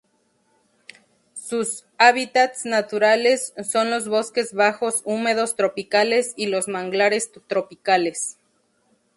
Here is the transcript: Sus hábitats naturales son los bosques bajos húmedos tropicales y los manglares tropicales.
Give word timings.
Sus 1.35 1.85
hábitats 1.99 2.65
naturales 2.65 3.53
son 3.63 3.91
los 3.91 4.07
bosques 4.07 4.55
bajos 4.55 5.03
húmedos 5.05 5.55
tropicales 5.55 6.33
y 6.35 6.47
los 6.47 6.67
manglares 6.67 7.31
tropicales. 7.45 8.39